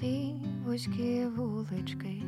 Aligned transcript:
ті 0.00 0.34
вузькі 0.66 1.26
вулички 1.26 2.22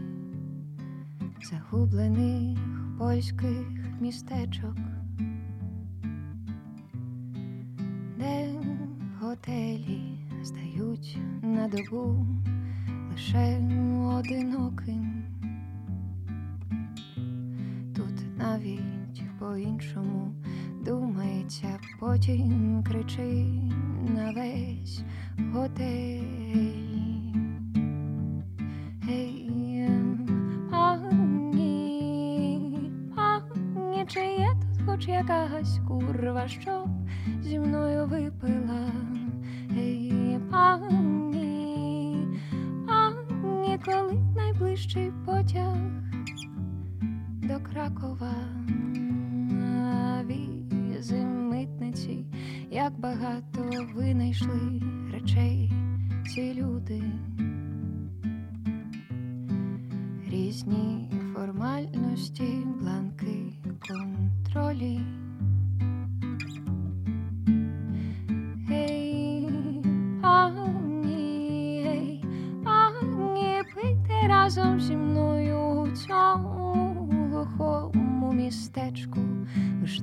загублених 1.51 2.59
польських 2.99 3.67
містечок, 4.01 4.77
де 8.19 8.55
готелі 9.21 10.19
здають 10.43 11.19
на 11.43 11.69
добу 11.69 12.27
лише 13.11 13.57
одиноким. 14.05 15.23
Тут 17.97 18.39
навіть 18.39 19.39
по-іншому 19.39 20.33
думається, 20.85 21.79
потім 22.01 22.58
якась 35.29 35.81
курва, 35.89 36.49
що 36.49 36.87
зі 37.43 37.59
мною 37.59 38.07
випила? 38.07 38.58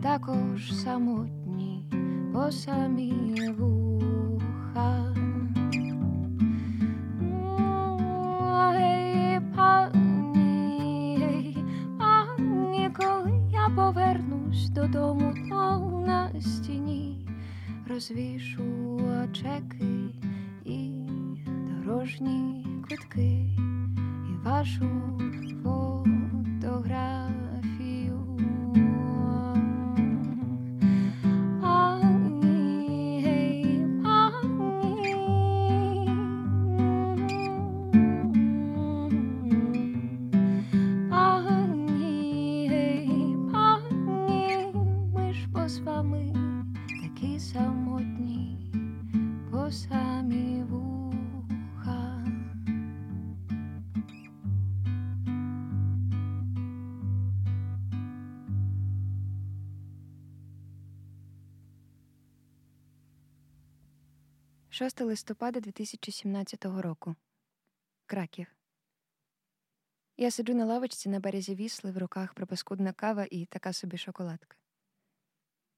Також 0.06 0.73
самотні 0.73 1.86
по 2.34 2.52
самі 2.52 3.14
вуха. 3.58 5.16
Пані, 12.00 12.89
коли 12.97 13.50
я 13.52 13.70
повернусь 13.75 14.70
додому, 14.70 15.34
то 15.50 16.03
на 16.08 16.42
стіні 16.42 17.28
розвішу 17.90 19.00
чеки 19.34 19.86
і 20.66 20.92
дорожні 21.45 22.66
квитки 22.88 23.46
і 24.30 24.46
вашу 24.46 24.85
6 64.75 65.02
листопада 65.02 65.59
2017 65.59 66.66
року. 66.66 67.16
Краків. 68.06 68.47
Я 70.18 70.31
сиджу 70.31 70.53
на 70.53 70.66
лавочці 70.66 71.09
на 71.09 71.19
березі 71.19 71.56
вісли, 71.56 71.91
в 71.91 71.97
руках 71.97 72.34
пропаскудна 72.34 72.94
кава 72.94 73.28
і 73.31 73.46
така 73.46 73.74
собі 73.74 73.97
шоколадка. 73.97 74.58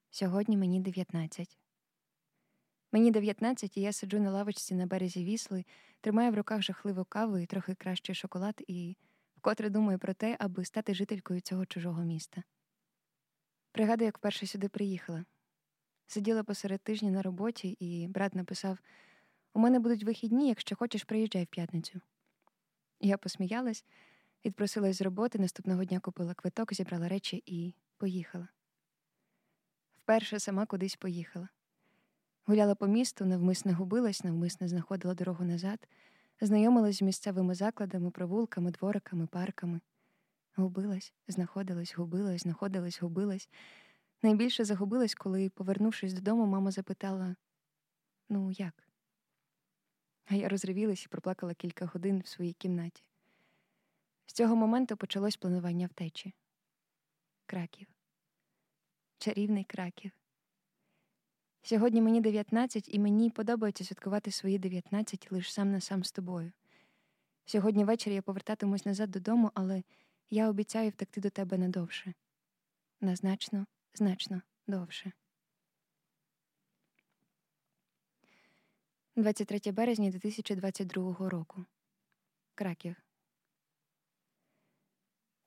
Сьогодні 0.09 0.58
мені 0.58 0.80
19. 0.80 1.58
Мені 2.91 3.12
19, 3.12 3.78
і 3.78 3.81
я 3.81 3.94
сиджу 3.94 4.19
на 4.19 4.31
лавочці 4.31 4.75
на 4.75 4.85
березі 4.85 5.24
вісли, 5.24 5.66
тримаю 6.02 6.31
в 6.31 6.35
руках 6.35 6.62
жахливу 6.62 7.06
каву 7.06 7.38
і 7.38 7.46
трохи 7.46 7.75
кращий 7.75 8.16
шоколад, 8.16 8.64
і 8.68 8.97
вкотре 9.35 9.69
думаю 9.69 10.00
про 10.00 10.14
те, 10.14 10.38
аби 10.40 10.66
стати 10.66 10.94
жителькою 10.94 11.41
цього 11.41 11.66
чужого 11.66 12.03
міста. 12.03 12.44
Пригадую, 13.72 14.06
як 14.06 14.18
вперше 14.18 14.47
сюди 14.47 14.69
приїхала. 14.69 15.25
Сиділа 16.07 16.44
посеред 16.44 16.81
тижня 16.81 17.12
на 17.12 17.22
роботі, 17.22 17.78
і 17.79 18.07
брат 18.07 18.35
написав: 18.35 18.79
У 19.53 19.59
мене 19.59 19.79
будуть 19.79 20.03
вихідні, 20.03 20.47
якщо 20.47 20.75
хочеш, 20.75 21.03
приїжджай 21.03 21.44
в 21.44 21.47
п'ятницю. 21.47 22.01
Я 23.01 23.18
посміялась, 23.18 23.85
відпросилась 24.46 24.97
з 24.97 25.01
роботи, 25.01 25.40
наступного 25.40 25.85
дня 25.85 26.00
купила 26.00 26.34
квиток, 26.34 26.73
зібрала 26.73 27.07
речі 27.07 27.44
і 27.46 27.73
поїхала. 27.97 28.47
Вперше 29.97 30.40
сама 30.40 30.66
кудись 30.66 30.96
поїхала. 30.96 31.50
Гуляла 32.46 32.75
по 32.75 32.88
місту, 32.88 33.25
навмисно 33.25 33.75
губилась, 33.75 34.23
навмисно 34.23 34.67
знаходила 34.67 35.13
дорогу 35.13 35.44
назад, 35.44 35.88
знайомилась 36.41 36.97
з 36.97 37.01
місцевими 37.01 37.56
закладами, 37.56 38.12
провулками, 38.12 38.72
двориками, 38.72 39.28
парками. 39.28 39.81
Губилась, 40.56 41.13
знаходилась, 41.28 41.96
губилась, 41.96 42.41
знаходилась, 42.41 43.01
губилась. 43.01 43.50
Найбільше 44.22 44.66
загубилась, 44.66 45.16
коли, 45.16 45.50
повернувшись 45.50 46.13
додому, 46.13 46.45
мама 46.45 46.72
запитала: 46.72 47.35
Ну, 48.29 48.51
як? 48.51 48.88
А 50.25 50.35
я 50.35 50.50
розривілась 50.50 51.05
і 51.05 51.07
проплакала 51.07 51.53
кілька 51.53 51.85
годин 51.85 52.22
в 52.22 52.28
своїй 52.28 52.53
кімнаті. 52.53 53.03
З 54.25 54.33
цього 54.33 54.55
моменту 54.55 54.97
почалось 54.97 55.38
планування 55.38 55.88
втечі. 55.88 56.33
Краків. 57.45 57.88
Чарівний 59.17 59.63
краків. 59.63 60.11
Сьогодні 61.61 62.01
мені 62.01 62.22
19, 62.22 62.89
і 62.95 62.99
мені 62.99 63.29
подобається 63.29 63.84
святкувати 63.84 64.31
свої 64.31 64.59
19 64.59 65.31
лише 65.31 65.51
сам 65.51 65.72
на 65.72 65.81
сам 65.81 66.03
з 66.03 66.11
тобою. 66.11 66.51
Сьогодні 67.45 67.84
ввечері 67.84 68.13
я 68.13 68.22
повертатимусь 68.22 68.85
назад 68.85 69.11
додому, 69.11 69.51
але 69.53 69.84
я 70.29 70.49
обіцяю 70.49 70.89
втекти 70.89 71.22
до 71.22 71.29
тебе 71.29 71.57
надовше. 71.57 72.13
Назначно, 73.01 73.66
значно 73.97 74.41
довше. 74.67 75.11
23 79.16 79.72
березня 79.72 80.09
2022 80.11 81.29
року. 81.29 81.66
Краків. 82.55 82.96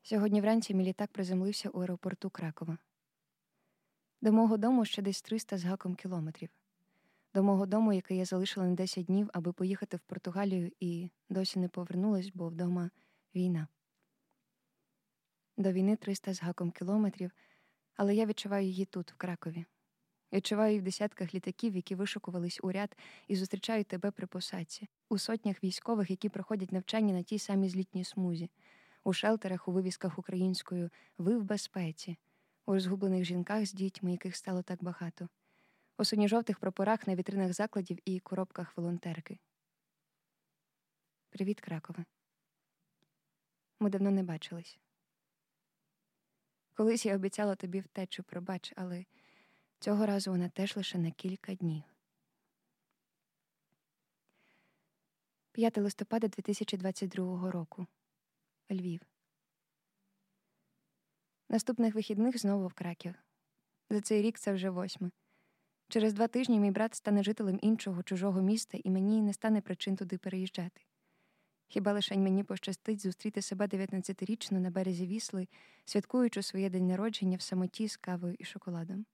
Сьогодні 0.02 0.40
вранці 0.40 0.74
мій 0.74 0.84
літак 0.84 1.12
приземлився 1.12 1.68
у 1.68 1.80
аеропорту 1.80 2.30
Кракова. 2.30 2.78
До 4.20 4.32
мого 4.32 4.56
дому 4.56 4.84
ще 4.84 5.02
десь 5.02 5.22
300 5.22 5.58
з 5.58 5.64
гаком 5.64 5.94
кілометрів. 5.94 6.50
До 7.34 7.42
мого 7.42 7.66
дому, 7.66 7.92
який 7.92 8.18
я 8.18 8.24
залишила 8.24 8.66
на 8.66 8.74
10 8.74 9.04
днів, 9.04 9.30
аби 9.32 9.52
поїхати 9.52 9.96
в 9.96 10.00
Португалію, 10.00 10.72
і 10.80 11.10
досі 11.28 11.58
не 11.58 11.68
повернулась, 11.68 12.30
бо 12.34 12.48
вдома 12.48 12.90
війна. 13.34 13.68
До 15.56 15.72
війни 15.72 15.96
300 15.96 16.34
з 16.34 16.42
гаком 16.42 16.70
кілометрів, 16.70 17.30
але 18.00 18.14
я 18.14 18.26
відчуваю 18.26 18.66
її 18.66 18.84
тут, 18.84 19.12
в 19.12 19.16
Кракові. 19.16 19.64
Відчуваю 20.32 20.70
її 20.70 20.80
в 20.80 20.84
десятках 20.84 21.34
літаків, 21.34 21.76
які 21.76 21.94
вишукувались 21.94 22.60
у 22.62 22.72
ряд 22.72 22.96
і 23.28 23.36
зустрічають 23.36 23.86
тебе 23.86 24.10
при 24.10 24.26
посадці, 24.26 24.88
у 25.08 25.18
сотнях 25.18 25.64
військових, 25.64 26.10
які 26.10 26.28
проходять 26.28 26.72
навчання 26.72 27.14
на 27.14 27.22
тій 27.22 27.38
самій 27.38 27.68
злітній 27.68 28.04
смузі, 28.04 28.50
у 29.04 29.12
шелтерах, 29.12 29.68
у 29.68 29.72
вивісках 29.72 30.18
українською 30.18 30.90
Ви 31.18 31.38
в 31.38 31.44
безпеці, 31.44 32.16
у 32.66 32.72
розгублених 32.72 33.24
жінках 33.24 33.66
з 33.66 33.72
дітьми, 33.72 34.12
яких 34.12 34.36
стало 34.36 34.62
так 34.62 34.82
багато, 34.82 35.28
у 35.98 36.04
синьо-жовтих 36.04 36.58
прапорах 36.58 37.06
на 37.06 37.14
вітринах 37.14 37.52
закладів 37.52 37.98
і 38.04 38.20
коробках 38.20 38.76
волонтерки. 38.76 39.38
Привіт, 41.30 41.60
Кракове. 41.60 42.04
Ми 43.80 43.90
давно 43.90 44.10
не 44.10 44.22
бачились. 44.22 44.78
Колись 46.80 47.06
я 47.06 47.14
обіцяла 47.14 47.54
тобі 47.54 47.80
втечу, 47.80 48.22
пробач, 48.22 48.72
але 48.76 49.04
цього 49.78 50.06
разу 50.06 50.30
вона 50.30 50.48
теж 50.48 50.76
лише 50.76 50.98
на 50.98 51.10
кілька 51.10 51.54
днів. 51.54 51.82
5 55.52 55.78
листопада 55.78 56.28
2022 56.28 57.50
року. 57.50 57.86
Львів. 58.70 59.00
Наступних 61.48 61.94
вихідних 61.94 62.38
знову 62.38 62.66
в 62.66 62.74
Краків. 62.74 63.14
За 63.90 64.00
цей 64.00 64.22
рік 64.22 64.38
це 64.38 64.52
вже 64.52 64.70
восьме. 64.70 65.10
Через 65.88 66.12
два 66.12 66.28
тижні 66.28 66.60
мій 66.60 66.70
брат 66.70 66.94
стане 66.94 67.22
жителем 67.22 67.58
іншого 67.62 68.02
чужого 68.02 68.42
міста, 68.42 68.78
і 68.84 68.90
мені 68.90 69.22
не 69.22 69.32
стане 69.32 69.60
причин 69.60 69.96
туди 69.96 70.18
переїжджати. 70.18 70.80
Хіба 71.72 71.92
лише 71.92 72.16
мені 72.16 72.44
пощастить 72.44 73.00
зустріти 73.00 73.42
себе 73.42 73.66
19-річну 73.66 74.58
на 74.58 74.70
березі 74.70 75.06
вісли, 75.06 75.48
святкуючи 75.84 76.42
своє 76.42 76.70
день 76.70 76.86
народження 76.86 77.36
в 77.36 77.42
самоті 77.42 77.88
з 77.88 77.96
кавою 77.96 78.36
і 78.38 78.44
шоколадом. 78.44 79.06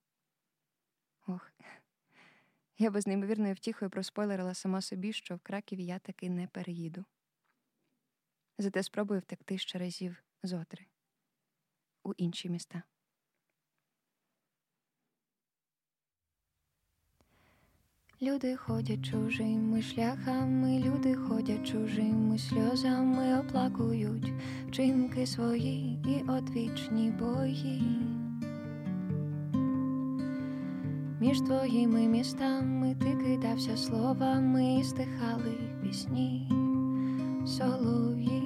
Ох, 1.27 1.53
я 2.79 2.91
би 2.91 3.01
з 3.01 3.07
неймовірною 3.07 3.55
втіхою 3.55 3.91
проспойлерила 3.91 4.55
сама 4.55 4.81
собі, 4.81 5.13
що 5.13 5.37
в 5.37 5.41
Краків 5.41 5.81
я 5.81 5.99
таки 5.99 6.31
не 6.31 6.47
переїду. 6.47 7.05
Зате 8.59 8.83
спробую 8.83 9.21
втекти 9.21 9.59
ще 9.59 9.79
разів 9.79 10.25
зотри 10.43 10.87
у 12.03 12.13
інші 12.13 12.49
міста. 12.49 12.83
Люди 18.23 18.55
ходять 18.55 19.05
чужими 19.05 19.83
шляхами, 19.83 20.79
люди 20.79 21.15
ходять 21.15 21.67
чужими 21.67 22.39
сльозами, 22.39 23.41
оплакують 23.41 24.33
вчинки 24.69 25.27
свої 25.27 25.99
і 26.09 26.31
одвічні 26.31 27.11
бої. 27.11 27.83
Між 31.21 31.41
твоїми 31.41 32.09
містами 32.09 32.97
ти 33.01 33.17
кидався 33.25 33.77
словами, 33.77 34.79
і 34.79 34.85
стихали 34.85 35.55
пісні 35.83 36.49
солов'ї. 37.47 38.46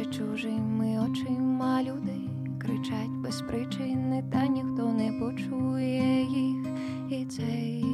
Бачать 0.00 0.16
чужими 0.16 0.98
очима, 0.98 1.82
люди 1.82 2.30
кричать 2.58 3.10
без 3.22 3.42
причини, 3.42 4.24
та 4.32 4.46
ніхто 4.46 4.92
не 4.92 5.12
почує 5.12 6.22
їх, 6.22 6.66
і 7.10 7.24
цей 7.24 7.84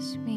сміх. 0.00 0.35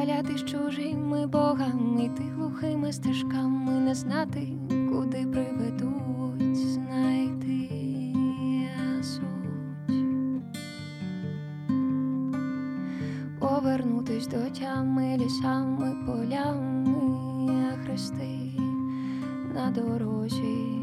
Вихвалятись 0.00 0.44
чужими 0.44 1.26
богами, 1.26 2.04
йти 2.04 2.22
глухими 2.22 2.92
стежками, 2.92 3.72
не 3.72 3.94
знати, 3.94 4.48
куди 4.68 5.26
приведуть, 5.26 6.56
знайти 6.56 7.68
суть. 9.02 9.92
Повернутись 13.40 14.26
до 14.26 14.50
тями 14.50 15.18
лісами, 15.18 15.96
полями, 16.06 17.76
хрести 17.84 18.52
на 19.54 19.70
дорозі 19.70 20.79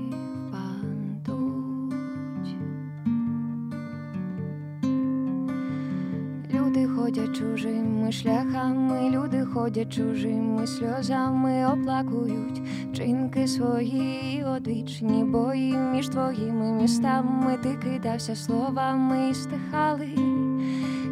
ходять 9.67 9.93
чужими 9.93 10.67
сльозами, 10.67 11.65
оплакують 11.73 12.61
вчинки 12.91 13.47
свої, 13.47 14.45
одвічні 14.55 15.23
бої 15.23 15.77
між 15.77 16.09
твоїми 16.09 16.71
містами, 16.71 17.57
ти 17.63 17.75
кидався 17.75 18.35
словами 18.35 19.29
і 19.29 19.33
стихали 19.33 20.09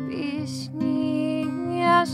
пісні 0.09 1.47
я 1.79 2.05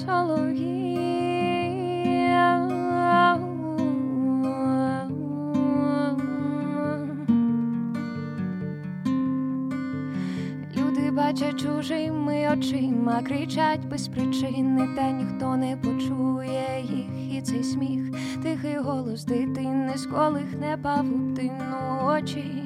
бачать 11.32 11.60
чужими 11.60 12.46
очима, 12.46 13.22
кричать 13.24 13.86
без 13.86 14.08
причини, 14.08 14.90
та 14.96 15.12
ніхто 15.12 15.58
не 15.58 15.78
почує 15.78 16.82
їх, 16.82 17.38
і 17.38 17.42
цей 17.42 17.64
сміх, 17.64 18.16
тихий 18.44 18.78
голос 18.78 19.26
дитини, 19.26 19.94
з 19.96 20.06
колих 20.06 20.60
не 20.60 20.78
павутину 20.78 22.06
очі. 22.06 22.64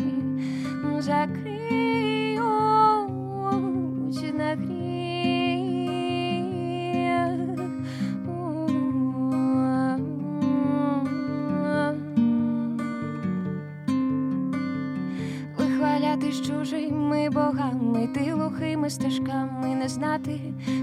Закриють 1.00 1.55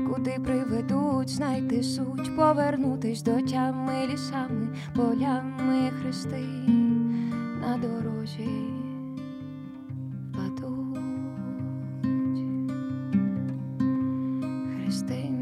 куди 0.08 0.38
приведуть, 0.44 1.28
знайти 1.28 1.82
суть, 1.82 2.36
повернутись 2.36 3.22
до 3.22 3.40
тями 3.40 4.06
лісами, 4.12 4.68
полями 4.94 5.90
хрести. 5.90 6.44
На 7.60 7.78
дорозі 7.78 8.48
падуть 10.32 10.98
Хрести 14.76 15.41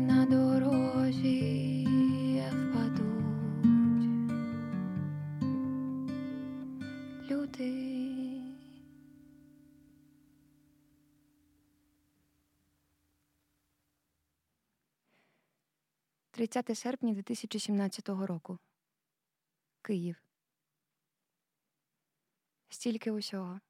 30 16.50 16.78
серпня 16.78 17.14
2017 17.14 18.08
року. 18.08 18.58
Київ. 19.82 20.22
Стільки 22.68 23.10
усього. 23.10 23.60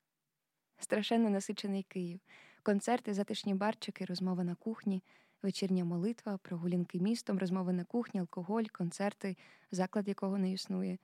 Страшенно 0.78 1.30
насичений 1.30 1.82
Київ. 1.82 2.20
Концерти, 2.62 3.14
затишні 3.14 3.54
барчики, 3.54 4.04
розмова 4.04 4.44
на 4.44 4.54
кухні, 4.54 5.02
вечірня 5.42 5.84
молитва, 5.84 6.38
прогулянки 6.38 7.00
містом, 7.00 7.38
розмови 7.38 7.72
на 7.72 7.84
кухні, 7.84 8.20
алкоголь, 8.20 8.64
концерти, 8.72 9.36
заклад 9.70 10.08
якого 10.08 10.38
не 10.38 10.52
існує, 10.52 10.98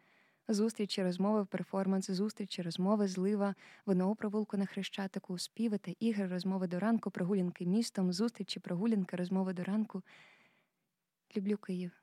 зустрічі, 0.48 1.02
розмови, 1.02 1.44
перформанс, 1.44 2.10
зустрічі, 2.10 2.62
розмови, 2.62 3.08
злива, 3.08 3.54
вино 3.86 4.10
у 4.10 4.14
провулку 4.14 4.56
на 4.56 4.66
хрещатику, 4.66 5.38
співи 5.38 5.78
та 5.78 5.92
ігри, 6.00 6.26
розмови 6.26 6.66
до 6.66 6.78
ранку, 6.78 7.10
прогулянки 7.10 7.66
містом, 7.66 8.12
зустрічі, 8.12 8.60
прогулянки, 8.60 9.16
розмови 9.16 9.52
до 9.52 9.64
ранку. 9.64 10.02
Люблю 11.36 11.58
Київ. 11.58 12.02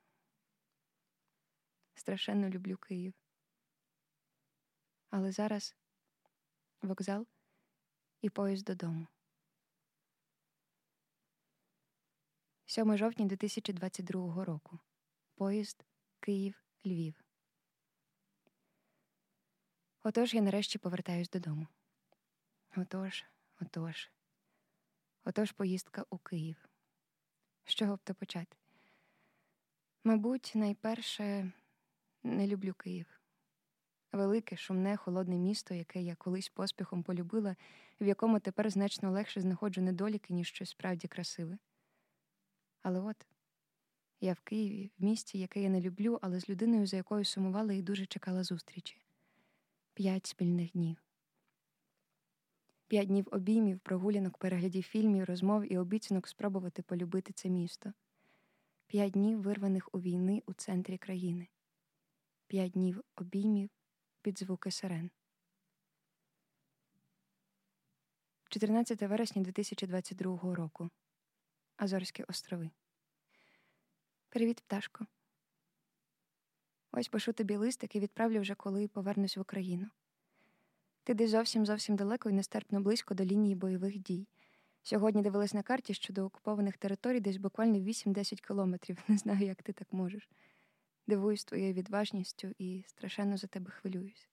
Страшенно 1.94 2.48
люблю 2.48 2.76
Київ. 2.76 3.14
Але 5.10 5.32
зараз 5.32 5.76
вокзал 6.82 7.26
і 8.20 8.30
поїзд 8.30 8.64
додому. 8.64 9.06
7 12.66 12.96
жовтня 12.96 13.26
2022 13.26 14.44
року. 14.44 14.78
Поїзд 15.34 15.84
Київ 16.20 16.64
Львів. 16.86 17.24
Отож 20.02 20.34
я 20.34 20.42
нарешті 20.42 20.78
повертаюсь 20.78 21.30
додому. 21.30 21.66
Отож, 22.76 23.24
отож, 23.60 24.10
отож 25.24 25.52
поїздка 25.52 26.04
у 26.10 26.18
Київ. 26.18 26.68
З 27.64 27.74
чого 27.74 27.96
б 27.96 28.00
то 28.04 28.14
почати? 28.14 28.56
Мабуть, 30.06 30.52
найперше 30.54 31.52
не 32.22 32.46
люблю 32.46 32.74
Київ. 32.74 33.20
Велике, 34.12 34.56
шумне, 34.56 34.96
холодне 34.96 35.38
місто, 35.38 35.74
яке 35.74 36.02
я 36.02 36.14
колись 36.14 36.48
поспіхом 36.48 37.02
полюбила, 37.02 37.56
в 38.00 38.06
якому 38.06 38.40
тепер 38.40 38.70
значно 38.70 39.10
легше 39.10 39.40
знаходжу 39.40 39.80
недоліки, 39.80 40.34
ніж 40.34 40.48
щось 40.48 40.70
справді 40.70 41.08
красиве. 41.08 41.58
Але 42.82 43.00
от 43.00 43.26
я 44.20 44.32
в 44.32 44.40
Києві, 44.40 44.90
в 44.98 45.04
місті, 45.04 45.38
яке 45.38 45.62
я 45.62 45.68
не 45.68 45.80
люблю, 45.80 46.18
але 46.22 46.40
з 46.40 46.48
людиною, 46.48 46.86
за 46.86 46.96
якою 46.96 47.24
сумувала 47.24 47.72
і 47.72 47.82
дуже 47.82 48.06
чекала 48.06 48.44
зустрічі 48.44 49.00
п'ять 49.94 50.26
спільних 50.26 50.72
днів. 50.72 51.02
П'ять 52.88 53.08
днів 53.08 53.28
обіймів, 53.30 53.80
прогулянок, 53.80 54.38
переглядів 54.38 54.82
фільмів, 54.82 55.24
розмов 55.24 55.72
і 55.72 55.78
обіцянок 55.78 56.28
спробувати 56.28 56.82
полюбити 56.82 57.32
це 57.32 57.48
місто. 57.48 57.92
П'ять 58.94 59.12
днів 59.12 59.42
вирваних 59.42 59.88
у 59.92 60.00
війни 60.00 60.42
у 60.46 60.52
центрі 60.52 60.98
країни. 60.98 61.48
П'ять 62.46 62.72
днів 62.72 63.04
обіймів 63.16 63.70
під 64.22 64.38
звуки 64.38 64.70
сирен. 64.70 65.10
14 68.48 69.02
вересня 69.02 69.42
2022 69.42 70.54
року. 70.54 70.90
Азорські 71.76 72.22
острови. 72.22 72.70
Привіт, 74.28 74.60
пташко. 74.60 75.06
Ось 76.92 77.08
пишу 77.08 77.32
тобі 77.32 77.56
листик 77.56 77.96
і 77.96 78.00
відправлю 78.00 78.40
вже, 78.40 78.54
коли 78.54 78.88
повернусь 78.88 79.36
в 79.36 79.40
Україну. 79.40 79.90
Ти 81.04 81.14
десь 81.14 81.30
зовсім 81.30 81.66
зовсім 81.66 81.96
далеко 81.96 82.30
і 82.30 82.32
нестерпно 82.32 82.80
близько 82.80 83.14
до 83.14 83.24
лінії 83.24 83.54
бойових 83.54 83.98
дій. 83.98 84.28
Сьогодні 84.86 85.22
дивилась 85.22 85.54
на 85.54 85.62
карті 85.62 85.94
щодо 85.94 86.24
окупованих 86.24 86.76
територій 86.76 87.20
десь 87.20 87.36
буквально 87.36 87.78
8-10 87.78 88.46
кілометрів. 88.46 88.98
Не 89.08 89.16
знаю, 89.16 89.46
як 89.46 89.62
ти 89.62 89.72
так 89.72 89.92
можеш. 89.92 90.28
Дивуюсь 91.06 91.44
твоєю 91.44 91.72
відважністю 91.72 92.52
і 92.58 92.84
страшенно 92.86 93.36
за 93.36 93.46
тебе 93.46 93.70
хвилююсь. 93.70 94.28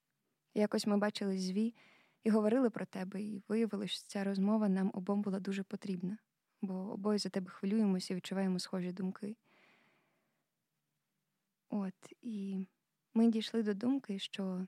Якось 0.54 0.88
ми 0.88 0.98
бачились 0.98 1.42
зві 1.42 1.76
і 2.24 2.30
говорили 2.30 2.70
про 2.70 2.86
тебе, 2.86 3.22
і 3.22 3.44
виявилось, 3.48 3.92
що 3.92 4.08
ця 4.08 4.24
розмова 4.24 4.70
нам 4.70 4.92
обом 4.94 5.22
була 5.22 5.40
дуже 5.40 5.64
потрібна, 5.64 6.18
бо 6.62 6.74
обоє 6.74 7.18
за 7.18 7.30
тебе 7.30 7.50
хвилюємося 7.50 8.14
і 8.14 8.18
відчуваємо 8.18 8.60
схожі 8.60 8.92
думки. 8.92 9.36
От, 11.70 12.14
і 12.22 12.68
ми 13.14 13.28
дійшли 13.28 13.64
до 13.64 13.74
думки, 13.74 14.20
що 14.20 14.68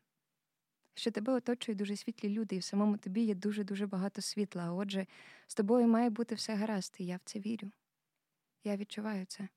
що 0.95 1.11
тебе 1.11 1.33
оточують 1.33 1.77
дуже 1.77 1.95
світлі 1.95 2.29
люди, 2.29 2.55
і 2.55 2.59
в 2.59 2.63
самому 2.63 2.97
тобі 2.97 3.21
є 3.21 3.35
дуже-дуже 3.35 3.87
багато 3.87 4.21
світла. 4.21 4.63
А 4.63 4.73
отже, 4.73 5.07
з 5.47 5.55
тобою 5.55 5.87
має 5.87 6.09
бути 6.09 6.35
все 6.35 6.55
гаразд, 6.55 6.95
і 6.97 7.05
я 7.05 7.17
в 7.17 7.21
це 7.25 7.39
вірю. 7.39 7.71
Я 8.63 8.77
відчуваю 8.77 9.25
це. 9.25 9.47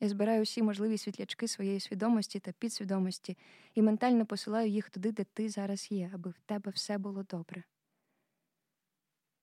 Я 0.00 0.08
збираю 0.08 0.42
всі 0.42 0.62
можливі 0.62 0.98
світлячки 0.98 1.48
своєї 1.48 1.80
свідомості 1.80 2.40
та 2.40 2.52
підсвідомості 2.52 3.38
і 3.74 3.82
ментально 3.82 4.26
посилаю 4.26 4.70
їх 4.70 4.90
туди, 4.90 5.12
де 5.12 5.24
ти 5.24 5.48
зараз 5.48 5.92
є, 5.92 6.10
аби 6.14 6.30
в 6.30 6.38
тебе 6.46 6.70
все 6.70 6.98
було 6.98 7.22
добре. 7.22 7.64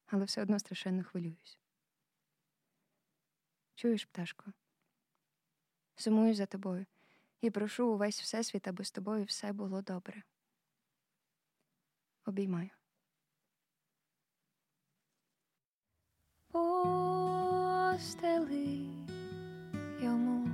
Але 0.07 0.25
все 0.25 0.41
одно 0.41 0.59
страшенно 0.59 1.03
хвилююсь. 1.03 1.57
Чуєш, 3.75 4.05
пташко? 4.05 4.53
Сумую 5.95 6.33
за 6.33 6.45
тобою 6.45 6.85
і 7.41 7.49
прошу 7.49 7.93
увесь 7.93 8.21
всесвіт, 8.21 8.67
аби 8.67 8.83
з 8.83 8.91
тобою 8.91 9.23
все 9.23 9.53
було 9.53 9.81
добре. 9.81 10.23
Обіймаю. 12.29 12.69
Постели 16.51 17.97
йому, 20.01 20.49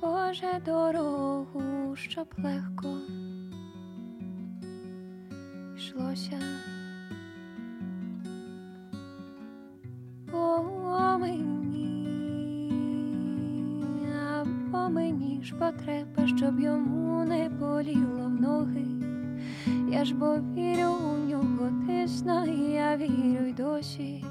Боже, 0.00 0.62
дорогу, 0.66 1.96
щоб 1.96 2.28
легко 2.38 3.00
йшлося 5.76 6.40
по 10.30 10.62
мені, 11.18 11.98
а 14.26 14.44
по 14.72 14.90
мені 14.90 15.42
ж 15.44 15.54
потреба, 15.54 16.26
щоб 16.36 16.60
йому 16.60 17.24
не 17.24 17.48
боліло 17.48 18.24
в 18.26 18.40
ноги. 18.40 18.93
Я 19.88 20.04
ж 20.04 20.14
бо 20.14 20.36
вірю 20.56 20.90
у 20.90 21.28
нього 21.28 21.70
тисна, 21.86 22.44
і 22.44 22.60
я 22.60 22.96
вірю 22.96 23.44
й 23.46 23.52
досі. 23.52 24.24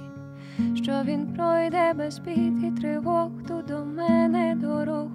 Що 0.75 1.01
він 1.03 1.27
пройде 1.33 1.93
без 1.93 2.19
бід 2.19 2.63
і 2.63 2.72
тривог 2.81 3.29
ту 3.48 3.62
до 3.62 3.86
мене 3.86 4.55
дорогу. 4.55 5.10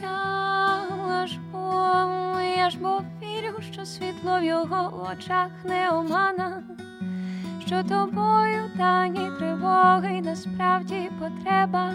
Я 0.00 1.26
ж 1.26 1.38
бо, 1.52 1.58
я 2.58 2.70
ж 2.70 2.78
бо 2.82 3.00
вірю, 3.22 3.62
що 3.72 3.84
світло 3.84 4.38
в 4.40 4.44
його 4.44 5.08
очах 5.12 5.50
не 5.64 5.90
омана, 5.90 6.62
що 7.66 7.82
тобою 7.82 8.70
тані 8.78 9.30
тривоги 9.38 10.22
насправді 10.24 11.10
потреба, 11.18 11.92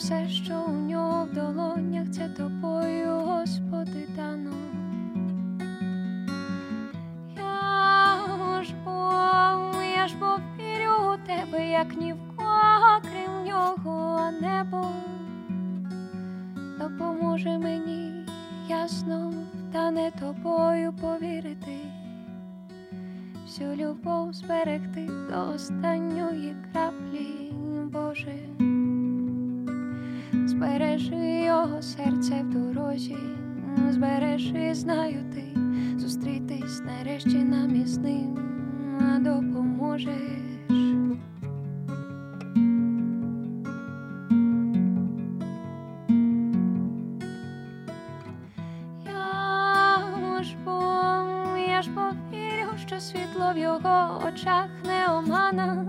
все, 0.00 0.28
що 0.28 0.64
у 0.68 0.72
нього 0.72 1.24
в 1.24 1.34
долонях, 1.34 2.10
це 2.10 2.28
тобою, 2.28 3.20
Господи, 3.20 4.08
дано. 4.16 4.50
тебе, 11.26 11.70
як 11.70 11.96
ні 11.96 12.12
в 12.12 12.36
кого, 12.36 13.00
крім 13.02 13.44
нього, 13.46 14.18
а 14.20 14.30
небо. 14.30 14.86
Допоможе 16.78 17.58
мені 17.58 18.26
ясно, 18.68 19.32
та 19.72 19.90
не 19.90 20.10
тобою 20.10 20.92
повірити, 20.92 21.76
всю 23.46 23.74
любов 23.74 24.32
зберегти 24.32 25.08
до 25.30 25.50
останньої 25.54 26.56
краплі, 26.72 26.99
збережи 30.60 31.42
його 31.44 31.82
серце 31.82 32.42
в 32.42 32.50
дорозі, 32.50 33.16
збережи, 33.90 34.74
знаю 34.74 35.24
ти, 35.34 35.44
зустрітись 35.98 36.82
нарешті 36.84 37.36
нам 37.36 37.76
із 37.76 37.98
ним 37.98 38.38
допоможеш. 39.18 40.50
світло 53.00 53.52
в 53.54 53.58
його 53.58 54.22
очах 54.28 54.68
не 54.84 55.12
омана, 55.14 55.86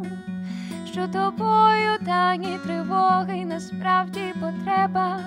що 0.92 1.08
тобою 1.08 1.98
тані 2.06 2.58
тривоги 2.66 3.46
насправді 3.46 4.21
потреба, 4.62 5.20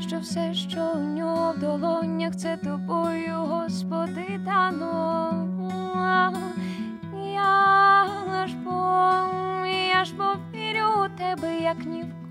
що 0.00 0.18
все, 0.18 0.54
що 0.54 0.92
у 0.94 0.98
нього 0.98 1.52
в 1.52 1.58
долонях, 1.60 2.36
це 2.36 2.56
тобою, 2.56 3.34
Господи, 3.34 4.40
дано. 4.44 5.48
Я 7.34 8.46
ж 8.46 8.56
бо, 8.64 8.70
я 9.94 10.04
ж 10.04 10.14
повірю 10.14 11.04
у 11.04 11.18
тебе, 11.18 11.58
як 11.60 11.84
ні 11.86 12.02
в 12.02 12.21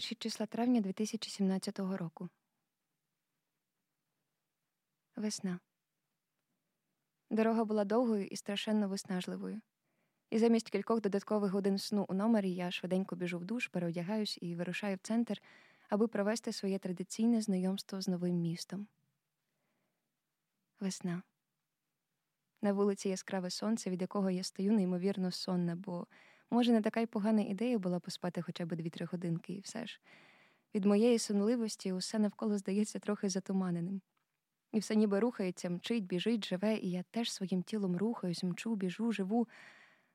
Перші 0.00 0.14
числа 0.14 0.46
травня 0.46 0.80
2017 0.80 1.78
року. 1.78 2.28
Весна. 5.16 5.60
Дорога 7.30 7.64
була 7.64 7.84
довгою 7.84 8.26
і 8.26 8.36
страшенно 8.36 8.88
виснажливою. 8.88 9.60
І 10.30 10.38
замість 10.38 10.70
кількох 10.70 11.00
додаткових 11.00 11.52
годин 11.52 11.78
сну 11.78 12.06
у 12.08 12.14
номері 12.14 12.52
я 12.52 12.70
швиденько 12.70 13.16
біжу 13.16 13.38
в 13.38 13.44
душ, 13.44 13.68
переодягаюсь 13.68 14.38
і 14.40 14.54
вирушаю 14.54 14.96
в 14.96 14.98
центр, 14.98 15.42
аби 15.88 16.08
провести 16.08 16.52
своє 16.52 16.78
традиційне 16.78 17.40
знайомство 17.40 18.00
з 18.00 18.08
новим 18.08 18.34
містом. 18.34 18.86
Весна. 20.80 21.22
На 22.62 22.72
вулиці 22.72 23.08
яскраве 23.08 23.50
сонце, 23.50 23.90
від 23.90 24.00
якого 24.00 24.30
я 24.30 24.42
стою 24.42 24.72
неймовірно 24.72 25.30
сонна, 25.30 25.76
бо, 25.76 26.06
може, 26.50 26.72
не 26.72 26.82
така 26.82 27.00
й 27.00 27.06
погана 27.06 27.42
ідея 27.42 27.78
була 27.78 28.00
поспати 28.00 28.42
хоча 28.42 28.66
б 28.66 28.76
дві-три 28.76 29.06
годинки, 29.06 29.52
і 29.52 29.60
все 29.60 29.86
ж 29.86 30.00
від 30.74 30.84
моєї 30.84 31.18
сонливості 31.18 31.92
усе 31.92 32.18
навколо 32.18 32.58
здається 32.58 32.98
трохи 32.98 33.28
затуманеним. 33.28 34.00
І 34.72 34.78
все 34.78 34.94
ніби 34.94 35.20
рухається, 35.20 35.70
мчить, 35.70 36.06
біжить, 36.06 36.44
живе, 36.44 36.76
і 36.76 36.90
я 36.90 37.02
теж 37.02 37.32
своїм 37.32 37.62
тілом 37.62 37.96
рухаюсь, 37.96 38.44
мчу, 38.44 38.76
біжу, 38.76 39.12
живу, 39.12 39.48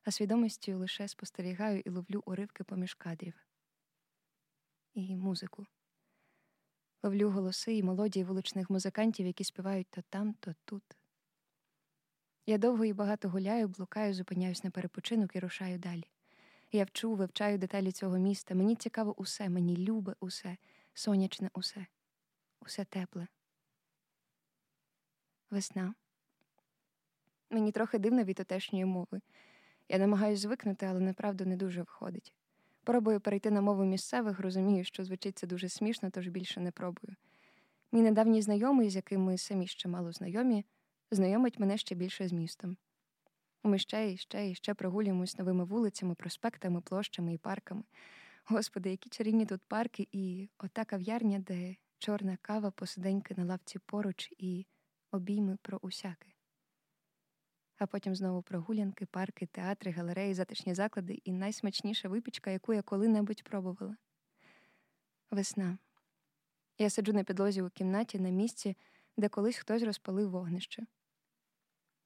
а 0.03 0.11
свідомістю 0.11 0.77
лише 0.77 1.07
спостерігаю 1.07 1.81
і 1.85 1.89
ловлю 1.89 2.23
уривки 2.25 2.63
поміж 2.63 2.93
кадрів. 2.93 3.33
І 4.93 5.15
музику. 5.15 5.65
Ловлю 7.03 7.29
голоси 7.29 7.75
і 7.75 7.83
мелодії 7.83 8.25
вуличних 8.25 8.69
музикантів, 8.69 9.25
які 9.25 9.43
співають 9.43 9.87
то 9.89 10.01
там, 10.09 10.33
то 10.33 10.55
тут. 10.65 10.83
Я 12.45 12.57
довго 12.57 12.85
і 12.85 12.93
багато 12.93 13.29
гуляю, 13.29 13.67
блукаю, 13.67 14.13
зупиняюсь 14.13 14.63
на 14.63 14.71
перепочинок 14.71 15.35
і 15.35 15.39
рушаю 15.39 15.79
далі. 15.79 16.05
Я 16.75 16.83
вчу, 16.83 17.15
вивчаю 17.15 17.57
деталі 17.57 17.91
цього 17.91 18.17
міста. 18.17 18.55
Мені 18.55 18.75
цікаво 18.75 19.13
усе, 19.17 19.49
мені 19.49 19.77
любе 19.77 20.15
усе, 20.19 20.57
сонячне 20.93 21.49
усе, 21.53 21.85
усе 22.61 22.85
тепле. 22.85 23.27
Весна. 25.51 25.93
Мені 27.49 27.71
трохи 27.71 27.99
дивно 27.99 28.23
від 28.23 28.35
тутешньої 28.35 28.85
мови. 28.85 29.21
Я 29.89 29.97
намагаюся 29.97 30.41
звикнути, 30.41 30.85
але 30.85 30.99
направду 30.99 31.45
не 31.45 31.55
дуже 31.55 31.81
входить. 31.81 32.33
Пробую 32.83 33.21
перейти 33.21 33.51
на 33.51 33.61
мову 33.61 33.85
місцевих, 33.85 34.39
розумію, 34.39 34.83
що 34.83 35.03
звучить 35.03 35.37
це 35.37 35.47
дуже 35.47 35.69
смішно, 35.69 36.09
тож 36.09 36.27
більше 36.27 36.59
не 36.59 36.71
пробую. 36.71 37.15
Мій 37.91 38.01
недавній 38.01 38.41
знайомий, 38.41 38.89
з 38.89 38.95
яким 38.95 39.23
ми 39.23 39.37
самі 39.37 39.67
ще 39.67 39.89
мало 39.89 40.11
знайомі, 40.11 40.65
знайомить 41.11 41.59
мене 41.59 41.77
ще 41.77 41.95
більше 41.95 42.27
з 42.27 42.31
містом. 42.31 42.77
Ми 43.65 43.79
ще 43.79 44.11
і 44.11 44.17
ще 44.17 44.49
і 44.49 44.55
ще 44.55 44.73
прогулюємось 44.73 45.37
новими 45.37 45.65
вулицями, 45.65 46.15
проспектами, 46.15 46.81
площами 46.81 47.33
і 47.33 47.37
парками. 47.37 47.83
Господи, 48.45 48.89
які 48.91 49.09
чарівні 49.09 49.45
тут 49.45 49.61
парки, 49.67 50.07
і 50.11 50.49
ота 50.57 50.85
кав'ярня, 50.85 51.39
де 51.39 51.75
чорна 51.97 52.37
кава, 52.41 52.71
посиденьки 52.71 53.35
на 53.37 53.45
лавці 53.45 53.79
поруч 53.79 54.33
і 54.37 54.65
обійми 55.11 55.57
про 55.61 55.77
усяке. 55.77 56.27
А 57.77 57.87
потім 57.87 58.15
знову 58.15 58.41
прогулянки, 58.41 59.05
парки, 59.05 59.45
театри, 59.45 59.91
галереї, 59.91 60.33
затишні 60.33 60.73
заклади 60.73 61.13
і 61.13 61.31
найсмачніша 61.31 62.09
випічка, 62.09 62.51
яку 62.51 62.73
я 62.73 62.81
коли-небудь 62.81 63.43
пробувала. 63.43 63.97
Весна. 65.31 65.77
Я 66.77 66.89
сиджу 66.89 67.13
на 67.13 67.23
підлозі 67.23 67.61
у 67.61 67.69
кімнаті 67.69 68.19
на 68.19 68.29
місці, 68.29 68.77
де 69.17 69.29
колись 69.29 69.57
хтось 69.57 69.83
розпалив 69.83 70.29
вогнище. 70.29 70.85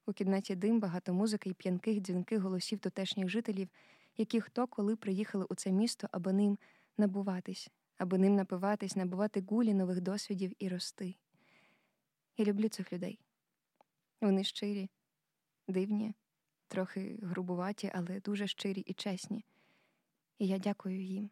У 0.10 0.14
кімнаті 0.14 0.56
дим, 0.56 0.80
багато 0.80 1.14
музики 1.14 1.50
і 1.50 1.54
п'янких 1.54 2.00
дзвінких 2.00 2.40
голосів 2.40 2.80
тутешніх 2.80 3.30
жителів, 3.30 3.70
які 4.18 4.42
хто 4.42 4.68
коли 4.68 4.96
приїхали 4.96 5.46
у 5.50 5.56
це 5.56 5.72
місто, 5.72 6.08
аби 6.12 6.34
ним 6.34 6.58
набуватись, 6.98 7.70
аби 7.98 8.18
ним 8.18 8.36
напиватись, 8.36 8.96
набувати 8.96 9.42
гулі 9.42 9.74
нових 9.74 10.02
досвідів 10.02 10.54
і 10.60 10.70
рости. 10.70 11.16
Я 12.38 12.46
люблю 12.46 12.70
цих 12.70 12.94
людей. 12.94 13.20
Вони 14.22 14.44
щирі, 14.44 14.90
дивні, 15.68 16.14
трохи 16.68 17.20
грубуваті, 17.22 17.92
але 17.94 18.20
дуже 18.20 18.48
щирі 18.48 18.82
і 18.82 18.94
чесні. 18.94 19.46
І 20.40 20.48
я 20.48 20.58
дякую 20.58 21.04
їм. 21.04 21.30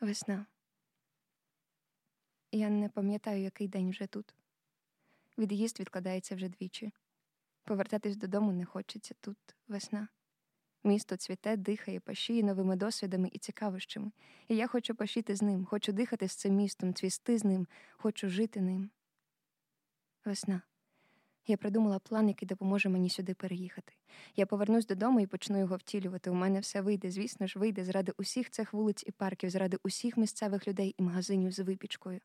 Весна. 0.00 0.46
Я 2.52 2.70
не 2.70 2.88
пам'ятаю, 2.88 3.42
який 3.42 3.68
день 3.68 3.90
вже 3.90 4.06
тут. 4.06 4.34
Від'їзд 5.38 5.80
відкладається 5.80 6.34
вже 6.34 6.48
двічі. 6.48 6.92
Повертатись 7.64 8.16
додому 8.16 8.52
не 8.52 8.64
хочеться 8.64 9.14
тут 9.20 9.36
весна. 9.68 10.08
Місто 10.84 11.16
цвіте, 11.16 11.56
дихає, 11.56 12.00
пашіє 12.00 12.42
новими 12.42 12.76
досвідами 12.76 13.30
і 13.32 13.38
цікавощами. 13.38 14.10
І 14.48 14.56
я 14.56 14.66
хочу 14.66 14.94
пашіти 14.94 15.36
з 15.36 15.42
ним, 15.42 15.64
хочу 15.64 15.92
дихати 15.92 16.28
з 16.28 16.34
цим 16.34 16.54
містом, 16.54 16.94
цвісти 16.94 17.38
з 17.38 17.44
ним, 17.44 17.66
хочу 17.92 18.28
жити 18.28 18.60
ним. 18.60 18.90
Весна. 20.24 20.62
Я 21.46 21.56
придумала 21.56 21.98
план, 21.98 22.28
який 22.28 22.48
допоможе 22.48 22.88
мені 22.88 23.10
сюди 23.10 23.34
переїхати. 23.34 23.92
Я 24.36 24.46
повернусь 24.46 24.86
додому 24.86 25.20
і 25.20 25.26
почну 25.26 25.58
його 25.58 25.76
втілювати. 25.76 26.30
У 26.30 26.34
мене 26.34 26.60
все 26.60 26.80
вийде, 26.80 27.10
звісно 27.10 27.46
ж, 27.46 27.58
вийде 27.58 27.84
заради 27.84 28.12
усіх 28.16 28.50
цих 28.50 28.72
вулиць 28.72 29.04
і 29.06 29.10
парків, 29.10 29.50
заради 29.50 29.78
усіх 29.82 30.16
місцевих 30.16 30.68
людей 30.68 30.94
і 30.98 31.02
магазинів 31.02 31.52
з 31.52 31.58
випічкою. 31.58 32.20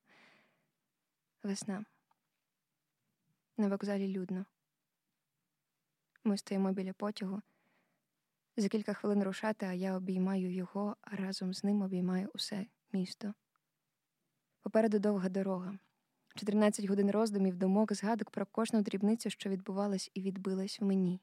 Весна. 1.43 1.85
На 3.57 3.67
вокзалі 3.67 4.07
людно. 4.07 4.45
Ми 6.29 6.37
стоїмо 6.37 6.71
біля 6.71 6.93
потягу. 6.93 7.41
За 8.57 8.69
кілька 8.69 8.93
хвилин 8.93 9.23
рушати, 9.23 9.65
а 9.65 9.73
я 9.73 9.97
обіймаю 9.97 10.53
його, 10.53 10.97
а 11.01 11.15
разом 11.15 11.53
з 11.53 11.63
ним 11.63 11.81
обіймаю 11.81 12.31
усе 12.33 12.65
місто. 12.91 13.33
Попереду 14.61 14.99
довга 14.99 15.29
дорога. 15.29 15.79
14 16.35 16.85
годин 16.85 17.11
роздумів, 17.11 17.55
думок, 17.55 17.93
згадок 17.93 18.29
про 18.29 18.45
кожну 18.45 18.81
дрібницю, 18.81 19.29
що 19.29 19.49
відбувалась 19.49 20.11
і 20.13 20.21
відбилась 20.21 20.79
в 20.79 20.85
мені. 20.85 21.21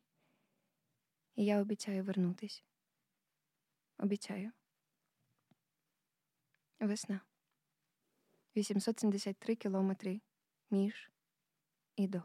І 1.34 1.44
я 1.44 1.60
обіцяю 1.60 2.04
вернутись. 2.04 2.64
Обіцяю. 3.98 4.52
Весна. 6.80 7.20
873 8.56 9.56
кілометри 9.56 10.20
між 10.70 11.10
і 11.96 12.08
до. 12.08 12.22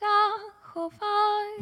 Заховай 0.00 1.58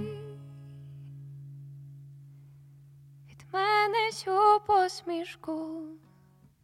від 3.29 3.47
мене 3.53 4.11
цю 4.13 4.61
посмішку 4.67 5.83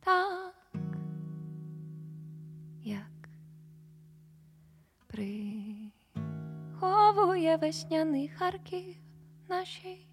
так, 0.00 0.54
як 2.82 3.28
приховує 6.70 7.56
весняний 7.56 8.28
Харків 8.28 8.96
наші 9.48 10.08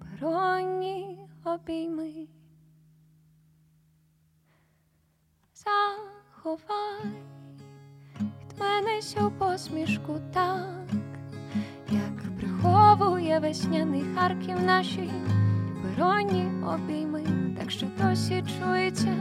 перонні 0.00 1.28
обійми. 1.44 2.28
Заховай 5.54 7.35
мене 8.60 9.00
цю 9.00 9.32
посмішку 9.38 10.20
так, 10.32 10.86
як 11.90 12.36
приховує 12.38 13.38
весняний 13.38 14.04
Харків 14.14 14.62
наші 14.66 15.10
перонні 15.82 16.48
обійми, 16.74 17.22
так 17.58 17.70
що 17.70 17.86
досі 18.02 18.44
чується 18.58 19.14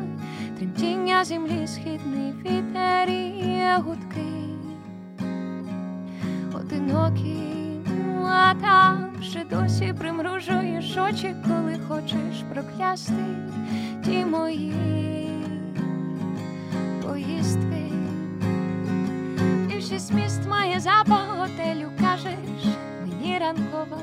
тремтіння 0.58 1.24
землі, 1.26 1.68
східний 1.68 2.34
вітер 2.46 3.10
і 3.10 3.82
гудки 3.82 4.46
одинокі, 6.54 7.38
а 8.26 8.54
там 8.62 9.12
ще 9.22 9.46
досі 9.50 9.94
примружуєш 10.00 10.98
очі, 10.98 11.36
коли 11.48 11.80
хочеш 11.88 12.44
проклясти 12.54 13.26
ті 14.06 14.26
мої 14.26 14.74
поїздки. 17.04 17.75
Більшість 19.96 20.14
міст 20.14 20.50
має 20.50 20.80
запах 20.80 21.38
готелю, 21.38 21.92
кажеш, 22.02 22.66
мені 23.02 23.40
ранкова. 23.40 23.98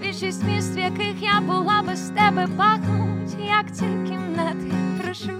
Більшість 0.00 0.44
міст, 0.44 0.76
в 0.76 0.78
яких 0.78 1.22
я 1.22 1.40
була 1.40 1.82
без 1.86 2.00
тебе, 2.00 2.48
пахнуть, 2.56 3.36
як 3.46 3.74
ці 3.74 3.82
кімнати. 3.82 4.72
Прошу, 5.02 5.32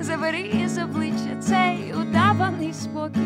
забери 0.00 0.68
з 0.68 0.82
обличчя 0.82 1.36
цей 1.40 1.94
удаваний 1.94 2.72
спокій. 2.72 3.20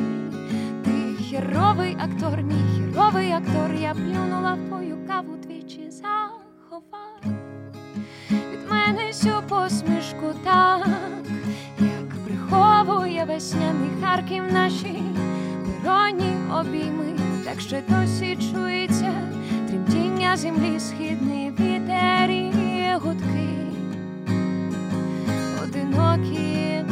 Ти 0.84 1.22
херовий 1.30 1.96
актор, 2.00 2.42
мій 2.42 2.64
херовий 2.76 3.32
актор. 3.32 3.74
Я 3.80 3.94
плюнула 3.94 4.54
в 4.54 4.68
твою 4.68 5.06
каву 5.06 5.36
двічі 5.42 5.90
заховай 5.90 7.36
від 8.30 8.70
мене 8.70 9.06
всю 9.06 9.42
посмішку 9.48 10.26
так, 10.44 10.88
як 11.80 12.17
приховує 12.48 13.24
весняний 13.24 13.90
Харків 14.02 14.42
наші 14.52 15.02
вороні 15.84 16.32
обійми, 16.60 17.18
так 17.44 17.60
що 17.60 17.76
досі 17.88 18.38
чується 18.52 19.12
тремтіння 19.68 20.36
землі, 20.36 20.80
східний 20.80 21.50
вітер 21.50 22.30
і 22.30 22.52
гудки. 23.02 23.48
Одинокі, 25.62 26.84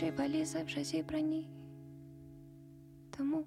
наші 0.00 0.12
валізи 0.12 0.62
вже 0.62 0.84
зібрані. 0.84 1.50
Тому 3.16 3.44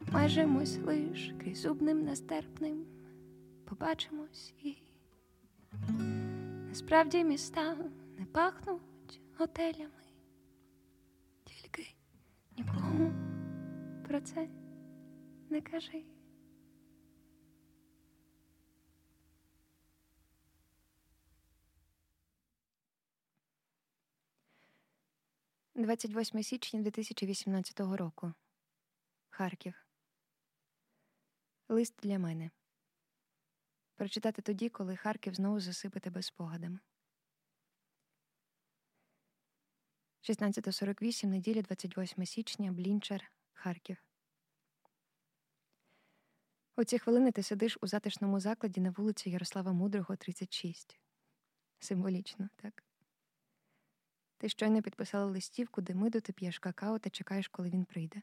обмежимось 0.00 0.78
лиш 0.78 1.34
крізь 1.40 1.60
зубним 1.60 2.04
нестерпним, 2.04 2.86
побачимось 3.64 4.54
і 4.62 4.76
насправді 6.68 7.24
міста 7.24 7.76
не 8.18 8.24
пахнуть 8.24 9.20
готелями, 9.38 9.90
тільки 11.44 11.94
нікому 12.58 13.12
про 14.08 14.20
це 14.20 14.48
не 15.50 15.60
кажи. 15.60 16.02
Двадцять 25.78 26.14
восьме 26.14 26.42
січня 26.42 26.80
2018 26.80 27.80
року. 27.80 28.32
Харків. 29.28 29.86
Лист 31.68 31.94
для 32.02 32.18
мене. 32.18 32.50
Прочитати 33.96 34.42
тоді, 34.42 34.68
коли 34.68 34.96
Харків 34.96 35.34
знову 35.34 35.60
засипе 35.60 36.00
тебе 36.00 36.22
спогадами. 36.22 36.78
16.48, 40.22 41.26
неділя, 41.26 41.62
28 41.62 42.26
січня, 42.26 42.72
Блінчер, 42.72 43.32
Харків. 43.52 43.96
У 46.76 46.84
ці 46.84 46.98
хвилини 46.98 47.32
ти 47.32 47.42
сидиш 47.42 47.78
у 47.80 47.86
затишному 47.86 48.40
закладі 48.40 48.80
на 48.80 48.90
вулиці 48.90 49.30
Ярослава 49.30 49.72
Мудрого, 49.72 50.16
36. 50.16 51.00
Символічно, 51.78 52.48
так? 52.56 52.84
Ти 54.38 54.48
щойно 54.48 54.82
підписала 54.82 55.24
листівку, 55.24 55.80
де 55.82 55.94
миду 55.94 56.20
ти 56.20 56.32
п'єш 56.32 56.58
какао 56.58 56.98
та 56.98 57.10
чекаєш, 57.10 57.48
коли 57.48 57.70
він 57.70 57.84
прийде. 57.84 58.22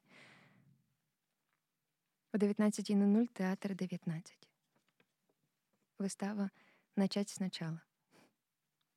О 2.34 2.38
19.00 2.38 3.28
театр 3.28 3.76
19. 3.76 4.50
Вистава 6.00 6.50
начать 6.96 7.30
спочатку. 7.30 7.80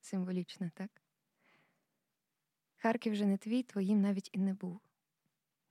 Символічно, 0.00 0.70
так? 0.74 0.90
Харків 2.76 3.12
вже 3.12 3.26
не 3.26 3.36
твій, 3.36 3.62
твоїм 3.62 4.00
навіть 4.00 4.30
і 4.32 4.38
не 4.38 4.54
був. 4.54 4.80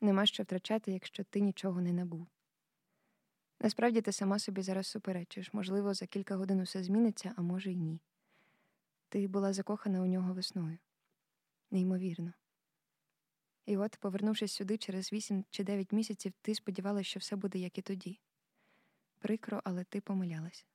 Нема 0.01 0.25
що 0.25 0.43
втрачати, 0.43 0.91
якщо 0.91 1.23
ти 1.23 1.39
нічого 1.39 1.81
не 1.81 1.93
набув. 1.93 2.27
Насправді 3.59 4.01
ти 4.01 4.11
сама 4.11 4.39
собі 4.39 4.61
зараз 4.61 4.87
суперечиш. 4.87 5.53
Можливо, 5.53 5.93
за 5.93 6.05
кілька 6.05 6.35
годин 6.35 6.59
усе 6.59 6.83
зміниться, 6.83 7.33
а 7.37 7.41
може 7.41 7.71
й 7.71 7.75
ні. 7.75 7.99
Ти 9.09 9.27
була 9.27 9.53
закохана 9.53 10.01
у 10.01 10.05
нього 10.05 10.33
весною. 10.33 10.77
Неймовірно. 11.71 12.33
І 13.65 13.77
от, 13.77 13.97
повернувшись 13.97 14.53
сюди 14.53 14.77
через 14.77 15.13
вісім 15.13 15.45
чи 15.49 15.63
дев'ять 15.63 15.91
місяців, 15.91 16.33
ти 16.41 16.55
сподівалася, 16.55 17.09
що 17.09 17.19
все 17.19 17.35
буде 17.35 17.59
як 17.59 17.77
і 17.77 17.81
тоді. 17.81 18.19
Прикро, 19.19 19.61
але 19.63 19.83
ти 19.83 20.01
помилялась. 20.01 20.65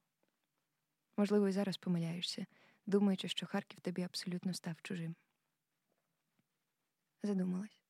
Можливо, 1.16 1.48
і 1.48 1.53
зараз 1.53 1.76
помиляєшся, 1.76 2.46
думаючи, 2.87 3.29
що 3.29 3.46
Харків 3.46 3.81
тобі 3.81 4.03
абсолютно 4.03 4.55
став 4.55 4.83
чужим. 4.83 5.14
Задумалась. 7.22 7.81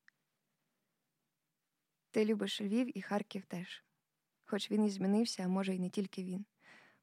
Ти 2.11 2.25
любиш 2.25 2.61
Львів 2.61 2.97
і 2.97 3.01
Харків 3.01 3.45
теж, 3.45 3.83
хоч 4.45 4.71
він 4.71 4.85
і 4.85 4.89
змінився, 4.89 5.43
а 5.43 5.47
може, 5.47 5.75
й 5.75 5.79
не 5.79 5.89
тільки 5.89 6.23
він. 6.23 6.45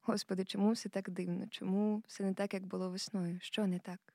Господи, 0.00 0.44
чому 0.44 0.72
все 0.72 0.88
так 0.88 1.10
дивно? 1.10 1.46
Чому 1.48 2.02
все 2.06 2.24
не 2.24 2.34
так, 2.34 2.54
як 2.54 2.66
було 2.66 2.90
весною? 2.90 3.38
Що 3.40 3.66
не 3.66 3.78
так? 3.78 4.14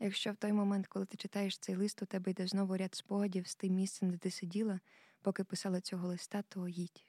Якщо 0.00 0.32
в 0.32 0.36
той 0.36 0.52
момент, 0.52 0.86
коли 0.86 1.06
ти 1.06 1.16
читаєш 1.16 1.58
цей 1.58 1.76
лист, 1.76 2.02
у 2.02 2.06
тебе 2.06 2.30
йде 2.30 2.46
знову 2.46 2.76
ряд 2.76 2.94
спогадів 2.94 3.46
з 3.46 3.56
тим 3.56 3.74
місцем, 3.74 4.10
де 4.10 4.18
ти 4.18 4.30
сиділа, 4.30 4.80
поки 5.20 5.44
писала 5.44 5.80
цього 5.80 6.08
листа, 6.08 6.42
то 6.42 6.68
їдь. 6.68 7.06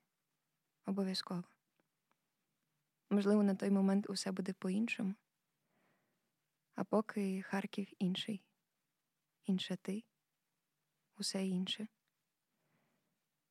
Обов'язково. 0.86 1.44
Можливо, 3.10 3.44
на 3.44 3.56
той 3.56 3.70
момент 3.70 4.10
усе 4.10 4.32
буде 4.32 4.54
по-іншому. 4.54 5.16
А 6.76 6.84
поки 6.84 7.42
Харків 7.42 7.94
інший, 8.00 8.44
інша 9.46 9.76
ти, 9.76 10.04
усе 11.18 11.48
інше. 11.48 11.88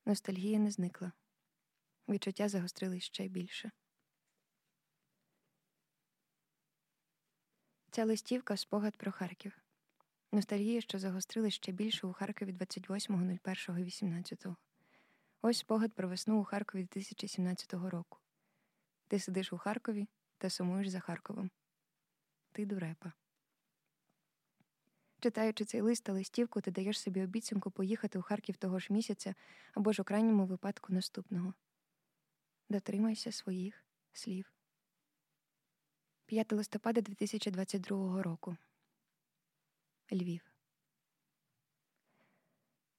Ностальгія 0.07 0.59
не 0.59 0.71
зникла, 0.71 1.13
відчуття 2.09 2.49
загострились 2.49 3.05
ще 3.05 3.29
більше. 3.29 3.71
Ця 7.97 8.05
листівка 8.05 8.57
спогад 8.57 8.97
про 8.97 9.13
Харків. 9.13 9.59
Ностальгія, 10.33 10.81
що 10.81 10.99
загострилась 10.99 11.55
ще 11.55 11.73
більше 11.73 12.07
у 12.07 12.13
Харкові 12.13 12.53
28.01.18. 12.53 14.57
Ось 15.43 15.59
спогад 15.59 15.93
про 15.93 16.09
весну 16.09 16.41
у 16.41 16.45
Харкові 16.45 16.83
2017 16.83 17.75
року. 17.75 18.19
Ти 19.09 19.19
сидиш 19.19 19.53
у 19.53 19.59
Харкові 19.59 20.09
та 20.39 20.51
сумуєш 20.51 20.89
за 20.89 21.01
Харковом. 21.01 21.51
Ти 22.53 22.67
дурепа. 22.67 23.13
Читаючи 25.21 25.65
цей 25.65 25.81
лист 25.81 26.05
та 26.05 26.13
листівку, 26.13 26.61
ти 26.61 26.71
даєш 26.71 27.01
собі 27.01 27.23
обіцянку 27.23 27.71
поїхати 27.71 28.19
у 28.19 28.23
Харків 28.23 28.57
того 28.57 28.79
ж 28.79 28.93
місяця 28.93 29.35
або 29.75 29.93
ж 29.93 30.03
у 30.03 30.05
крайньому 30.05 30.47
випадку 30.47 30.93
наступного. 30.93 31.55
Дотримайся 32.69 33.33
своїх 33.33 33.85
слів. 34.13 34.56
5 36.27 36.53
листопада 36.53 37.01
2022 37.01 38.23
року. 38.23 38.57
Львів. 40.13 40.53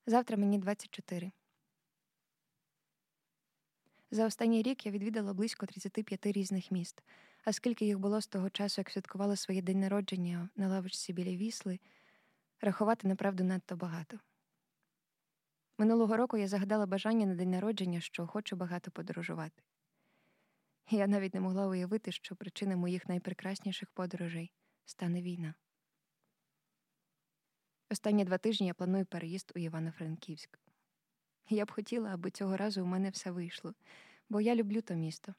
Завтра 0.06 0.38
мені 0.38 0.60
24. 0.60 1.32
За 4.12 4.26
останній 4.26 4.62
рік 4.62 4.86
я 4.86 4.92
відвідала 4.92 5.34
близько 5.34 5.66
35 5.66 6.26
різних 6.26 6.72
міст. 6.72 7.04
А 7.44 7.54
скільки 7.54 7.86
їх 7.86 8.00
було 8.00 8.22
з 8.22 8.28
того 8.28 8.50
часу, 8.50 8.82
як 8.82 8.90
святкувала 8.90 9.36
своє 9.36 9.62
день 9.62 9.80
народження 9.80 10.50
на 10.56 10.68
лавочці 10.68 11.13
біля 11.13 11.38
вісли, 11.38 11.80
рахувати 12.62 13.08
направду 13.08 13.44
надто 13.44 13.76
багато. 13.76 14.20
Минулого 15.78 16.18
року 16.18 16.38
я 16.38 16.48
загадала 16.48 16.86
бажання 16.86 17.26
на 17.26 17.36
день 17.36 17.52
народження, 17.52 18.02
що 18.02 18.28
хочу 18.28 18.56
багато 18.56 18.92
подорожувати. 18.92 19.63
Я 20.89 21.08
навіть 21.08 21.34
не 21.34 21.39
могла 21.39 21.67
уявити, 21.67 22.12
що 22.12 22.36
причина 22.36 22.76
моїх 22.76 23.10
найпрекрасніших 23.10 23.91
подорожей 23.91 24.54
стане 24.86 25.21
війна. 25.21 25.54
Останні 27.89 28.26
два 28.26 28.38
тижні 28.38 28.67
я 28.67 28.73
планую 28.73 29.06
переїзд 29.06 29.52
у 29.56 29.60
Івано-Франківськ. 29.60 30.60
Я 31.50 31.65
б 31.65 31.71
хотіла, 31.71 32.13
аби 32.13 32.32
цього 32.32 32.58
разу 32.58 32.84
у 32.84 32.86
мене 32.86 33.10
все 33.10 33.32
вийшло, 33.32 33.73
бо 34.30 34.41
я 34.41 34.56
люблю 34.56 34.82
то 34.82 34.93
місто, 34.93 35.34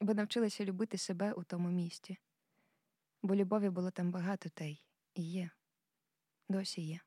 бо 0.00 0.14
навчилася 0.14 0.64
любити 0.64 0.98
себе 0.98 1.32
у 1.32 1.44
тому 1.44 1.70
місті, 1.70 2.18
бо 3.22 3.34
любові 3.34 3.70
було 3.70 3.90
там 3.90 4.10
багато 4.10 4.48
та 4.48 4.64
й 4.64 4.82
є, 5.14 5.50
досі 6.48 6.82
є. 6.82 7.00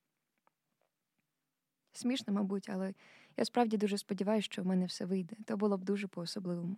Смішно, 1.91 2.33
мабуть, 2.33 2.69
але 2.69 2.93
я 3.37 3.45
справді 3.45 3.77
дуже 3.77 3.97
сподіваюся, 3.97 4.45
що 4.45 4.63
в 4.63 4.65
мене 4.65 4.85
все 4.85 5.05
вийде, 5.05 5.35
то 5.45 5.57
було 5.57 5.77
б 5.77 5.83
дуже 5.83 6.07
по-особливому. 6.07 6.77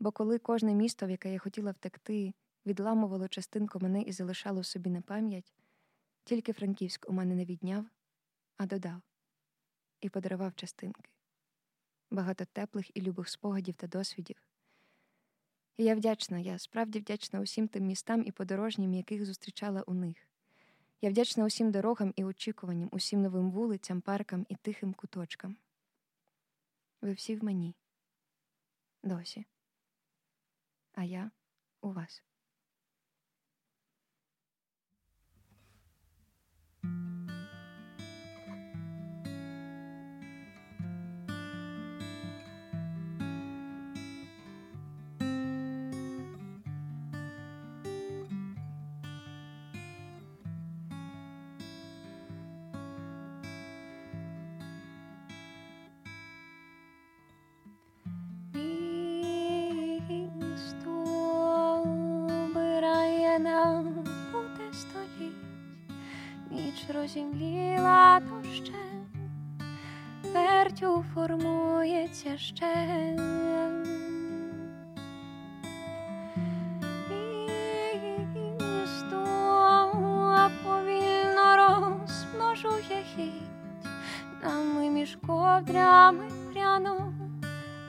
Бо 0.00 0.12
коли 0.12 0.38
кожне 0.38 0.74
місто, 0.74 1.06
в 1.06 1.10
яке 1.10 1.32
я 1.32 1.38
хотіла 1.38 1.70
втекти, 1.70 2.34
відламувало 2.66 3.28
частинку 3.28 3.80
мене 3.80 4.02
і 4.02 4.12
залишало 4.12 4.64
собі 4.64 4.90
на 4.90 5.02
пам'ять, 5.02 5.52
тільки 6.24 6.52
Франківськ 6.52 7.06
у 7.08 7.12
мене 7.12 7.34
не 7.34 7.44
відняв, 7.44 7.86
а 8.56 8.66
додав 8.66 9.02
і 10.00 10.08
подарував 10.08 10.54
частинки, 10.54 11.10
багато 12.10 12.44
теплих 12.44 12.96
і 12.96 13.00
любих 13.00 13.28
спогадів 13.28 13.74
та 13.74 13.86
досвідів. 13.86 14.42
І 15.76 15.84
я 15.84 15.94
вдячна, 15.94 16.38
я 16.38 16.58
справді 16.58 16.98
вдячна 16.98 17.40
усім 17.40 17.68
тим 17.68 17.86
містам 17.86 18.22
і 18.26 18.32
подорожнім, 18.32 18.94
яких 18.94 19.26
зустрічала 19.26 19.82
у 19.82 19.94
них. 19.94 20.16
Я 21.00 21.10
вдячна 21.10 21.44
усім 21.44 21.70
дорогам 21.70 22.12
і 22.16 22.24
очікуванням, 22.24 22.88
усім 22.92 23.22
новим 23.22 23.50
вулицям, 23.50 24.00
паркам 24.00 24.46
і 24.48 24.56
тихим 24.56 24.94
куточкам. 24.94 25.56
Ви 27.00 27.12
всі 27.12 27.36
в 27.36 27.44
мені 27.44 27.74
досі 29.02 29.46
а 31.00 31.04
я 31.04 31.30
у 31.80 31.92
вас. 31.92 32.22
Ще. 72.40 72.74
Місто 78.60 79.24
повільно 80.64 81.56
розмножує 81.56 83.02
хіть, 83.16 83.86
нами 84.42 84.90
між 84.90 85.18
ковдрями 85.26 86.30
пряно 86.52 87.12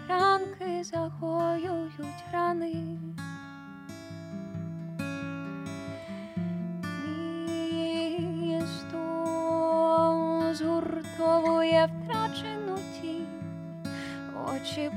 ранки 0.07 0.83
загоюють 0.83 2.23
рани. 2.33 3.10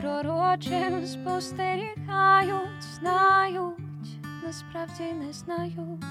Очі 0.04 0.22
пророче 0.22 1.06
спостерігають, 1.06 2.82
знають, 3.00 3.74
насправді 4.46 5.04
не 5.26 5.32
знають. 5.32 6.04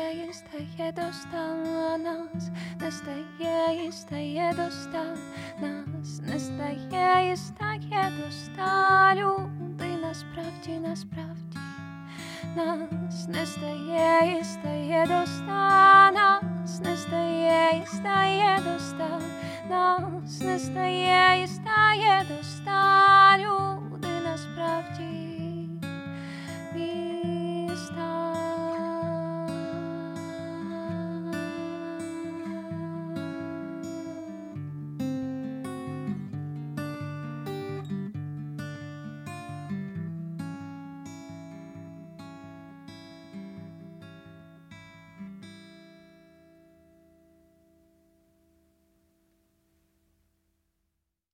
Стає 0.00 0.26
і 0.30 0.32
стає 0.32 0.92
доста, 0.92 1.54
нас 1.98 2.50
не 2.80 2.90
стає 2.90 3.86
і 3.86 3.92
стає 3.92 4.54
доста, 4.56 5.16
нас 5.60 6.20
не 6.20 6.38
стає 6.38 7.32
і 7.32 7.36
стає 7.36 8.12
доста, 8.18 9.14
люди 9.14 9.96
насправді, 10.02 10.78
насправді, 10.88 11.58
нас 12.56 13.28
не 13.28 13.46
стає 13.46 14.40
і 14.40 14.44
стає 14.44 15.06
доста, 15.06 16.10
нас 16.10 16.80
не 16.80 16.96
стає 16.96 17.82
і 17.82 17.86
стає 17.86 18.58
доста, 18.64 19.20
нас 19.70 20.40
не 20.40 20.58
стає 20.58 21.44
і 21.44 21.46
стає 21.46 22.26
доста, 22.28 23.36
люди 23.38 24.08
насправді. 24.24 25.09